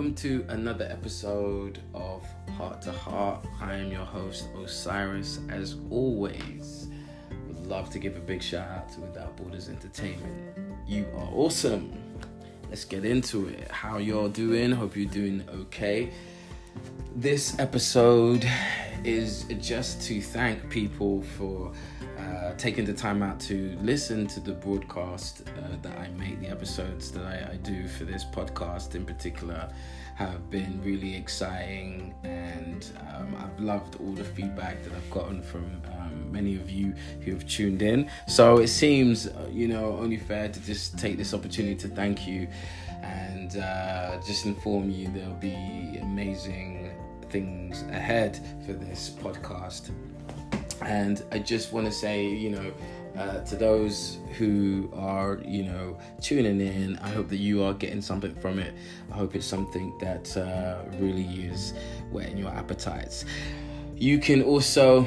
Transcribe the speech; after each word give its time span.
welcome 0.00 0.14
to 0.14 0.42
another 0.48 0.86
episode 0.90 1.78
of 1.92 2.26
Heart 2.56 2.80
to 2.80 2.90
Heart. 2.90 3.46
I 3.60 3.74
am 3.74 3.92
your 3.92 4.06
host, 4.06 4.48
Osiris. 4.56 5.40
As 5.50 5.76
always, 5.90 6.88
would 7.46 7.66
love 7.66 7.90
to 7.90 7.98
give 7.98 8.16
a 8.16 8.20
big 8.20 8.42
shout 8.42 8.66
out 8.66 8.90
to 8.92 9.00
Without 9.00 9.36
Borders 9.36 9.68
Entertainment. 9.68 10.56
You 10.88 11.06
are 11.16 11.28
awesome. 11.34 11.92
Let's 12.70 12.86
get 12.86 13.04
into 13.04 13.48
it. 13.48 13.70
How 13.70 13.98
y'all 13.98 14.30
doing? 14.30 14.72
Hope 14.72 14.96
you're 14.96 15.04
doing 15.04 15.44
okay. 15.52 16.10
This 17.14 17.58
episode 17.58 18.50
is 19.04 19.44
just 19.60 20.02
to 20.02 20.20
thank 20.20 20.68
people 20.68 21.22
for 21.22 21.72
uh, 22.18 22.54
taking 22.56 22.84
the 22.84 22.92
time 22.92 23.22
out 23.22 23.40
to 23.40 23.76
listen 23.80 24.26
to 24.26 24.40
the 24.40 24.52
broadcast 24.52 25.42
uh, 25.48 25.76
that 25.82 25.98
I 25.98 26.08
make, 26.18 26.40
the 26.40 26.48
episodes 26.48 27.10
that 27.12 27.24
I, 27.24 27.52
I, 27.52 27.56
do 27.56 27.88
for 27.88 28.04
this 28.04 28.24
podcast 28.24 28.94
in 28.94 29.06
particular 29.06 29.72
have 30.16 30.50
been 30.50 30.80
really 30.84 31.16
exciting, 31.16 32.14
and 32.24 32.86
um, 33.14 33.34
I've 33.38 33.58
loved 33.58 33.96
all 34.00 34.12
the 34.12 34.24
feedback 34.24 34.82
that 34.82 34.92
I've 34.92 35.10
gotten 35.10 35.42
from 35.42 35.80
um, 35.98 36.30
many 36.30 36.56
of 36.56 36.68
you 36.68 36.92
who 37.22 37.32
have 37.32 37.46
tuned 37.48 37.80
in. 37.80 38.10
So 38.28 38.58
it 38.58 38.68
seems, 38.68 39.26
uh, 39.26 39.48
you 39.50 39.68
know, 39.68 39.96
only 39.96 40.18
fair 40.18 40.48
to 40.48 40.60
just 40.60 40.98
take 40.98 41.16
this 41.16 41.32
opportunity 41.32 41.76
to 41.76 41.88
thank 41.88 42.26
you 42.26 42.48
and 43.02 43.56
uh, 43.56 44.20
just 44.26 44.44
inform 44.44 44.90
you 44.90 45.08
there'll 45.08 45.32
be 45.34 45.98
amazing 46.02 46.90
things 47.30 47.82
ahead 47.90 48.38
for 48.66 48.72
this 48.72 49.10
podcast. 49.10 49.90
And 50.82 51.22
I 51.30 51.38
just 51.38 51.72
want 51.72 51.86
to 51.86 51.92
say, 51.92 52.26
you 52.26 52.50
know, 52.50 52.72
uh, 53.16 53.40
to 53.44 53.56
those 53.56 54.18
who 54.38 54.90
are, 54.94 55.40
you 55.44 55.64
know, 55.64 55.98
tuning 56.20 56.60
in, 56.60 56.96
I 56.98 57.10
hope 57.10 57.28
that 57.28 57.36
you 57.38 57.62
are 57.64 57.74
getting 57.74 58.00
something 58.00 58.34
from 58.36 58.58
it. 58.58 58.74
I 59.12 59.16
hope 59.16 59.34
it's 59.34 59.46
something 59.46 59.96
that 60.00 60.36
uh, 60.36 60.82
really 60.98 61.24
is 61.44 61.74
whetting 62.10 62.38
your 62.38 62.50
appetites. 62.50 63.24
You 63.96 64.18
can 64.18 64.42
also 64.42 65.06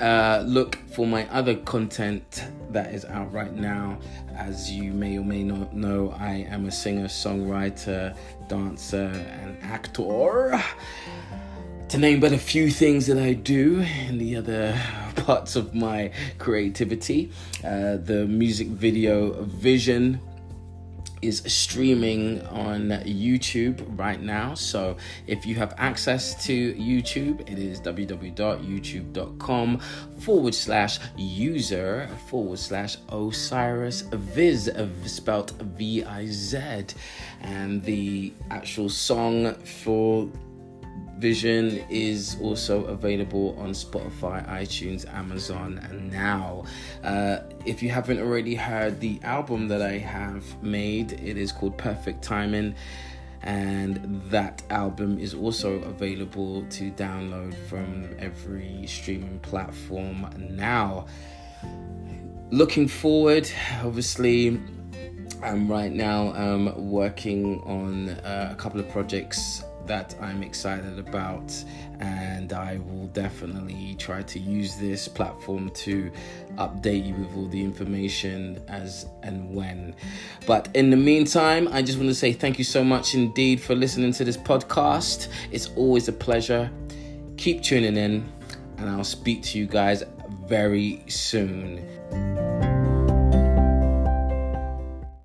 uh, 0.00 0.42
look 0.46 0.76
for 0.88 1.06
my 1.06 1.28
other 1.28 1.56
content 1.56 2.44
that 2.70 2.94
is 2.94 3.04
out 3.04 3.30
right 3.30 3.54
now. 3.54 3.98
As 4.34 4.70
you 4.70 4.92
may 4.92 5.18
or 5.18 5.24
may 5.24 5.42
not 5.42 5.74
know, 5.74 6.14
I 6.18 6.46
am 6.48 6.64
a 6.66 6.70
singer, 6.70 7.08
songwriter, 7.08 8.16
dancer, 8.48 9.10
and 9.42 9.58
actor 9.62 10.62
to 11.92 11.98
name 11.98 12.20
but 12.20 12.32
a 12.32 12.38
few 12.38 12.70
things 12.70 13.06
that 13.06 13.18
I 13.18 13.34
do 13.34 13.80
in 14.08 14.16
the 14.16 14.36
other 14.36 14.80
parts 15.14 15.56
of 15.56 15.74
my 15.74 16.10
creativity. 16.38 17.30
Uh, 17.62 17.98
the 17.98 18.24
music 18.26 18.68
video 18.68 19.42
Vision 19.42 20.18
is 21.20 21.42
streaming 21.46 22.40
on 22.46 22.88
YouTube 23.04 23.84
right 23.98 24.22
now. 24.22 24.54
So 24.54 24.96
if 25.26 25.44
you 25.44 25.54
have 25.56 25.74
access 25.76 26.42
to 26.46 26.72
YouTube, 26.72 27.42
it 27.42 27.58
is 27.58 27.78
www.youtube.com 27.82 29.78
forward 30.18 30.54
slash 30.54 30.98
user 31.18 32.08
forward 32.26 32.58
slash 32.58 32.96
Osiris 33.10 34.00
Viz, 34.00 34.70
spelt 35.04 35.50
V 35.50 36.04
I 36.04 36.24
Z. 36.28 36.86
And 37.42 37.82
the 37.84 38.32
actual 38.50 38.88
song 38.88 39.52
for 39.56 40.30
Vision 41.22 41.84
is 41.88 42.36
also 42.40 42.84
available 42.86 43.54
on 43.56 43.70
Spotify, 43.70 44.44
iTunes, 44.48 45.08
Amazon, 45.14 45.78
and 45.88 46.10
now. 46.10 46.64
Uh, 47.04 47.38
if 47.64 47.80
you 47.80 47.90
haven't 47.90 48.18
already 48.18 48.56
heard 48.56 48.98
the 48.98 49.20
album 49.22 49.68
that 49.68 49.80
I 49.80 49.98
have 49.98 50.60
made, 50.64 51.12
it 51.12 51.36
is 51.38 51.52
called 51.52 51.78
Perfect 51.78 52.24
Timing, 52.24 52.74
and 53.42 54.20
that 54.32 54.64
album 54.70 55.20
is 55.20 55.32
also 55.32 55.74
available 55.82 56.66
to 56.70 56.90
download 56.90 57.54
from 57.68 58.16
every 58.18 58.84
streaming 58.88 59.38
platform 59.38 60.28
now. 60.50 61.06
Looking 62.50 62.88
forward, 62.88 63.48
obviously, 63.84 64.60
I'm 65.40 65.70
right 65.70 65.92
now 65.92 66.34
um, 66.34 66.90
working 66.90 67.60
on 67.60 68.08
uh, 68.08 68.48
a 68.50 68.56
couple 68.56 68.80
of 68.80 68.88
projects 68.90 69.62
that 69.86 70.14
I'm 70.20 70.42
excited 70.42 70.98
about, 70.98 71.52
and 72.00 72.52
I 72.52 72.78
will 72.78 73.08
definitely 73.08 73.96
try 73.98 74.22
to 74.22 74.38
use 74.38 74.76
this 74.76 75.08
platform 75.08 75.70
to 75.70 76.10
update 76.56 77.06
you 77.06 77.14
with 77.14 77.36
all 77.36 77.48
the 77.48 77.60
information 77.60 78.62
as 78.68 79.06
and 79.22 79.54
when. 79.54 79.94
But 80.46 80.68
in 80.74 80.90
the 80.90 80.96
meantime, 80.96 81.68
I 81.72 81.82
just 81.82 81.98
want 81.98 82.10
to 82.10 82.14
say 82.14 82.32
thank 82.32 82.58
you 82.58 82.64
so 82.64 82.84
much 82.84 83.14
indeed 83.14 83.60
for 83.60 83.74
listening 83.74 84.12
to 84.14 84.24
this 84.24 84.36
podcast. 84.36 85.28
It's 85.50 85.68
always 85.76 86.08
a 86.08 86.12
pleasure. 86.12 86.70
Keep 87.36 87.62
tuning 87.62 87.96
in, 87.96 88.30
and 88.78 88.88
I'll 88.88 89.04
speak 89.04 89.42
to 89.44 89.58
you 89.58 89.66
guys 89.66 90.04
very 90.46 91.02
soon. 91.08 91.80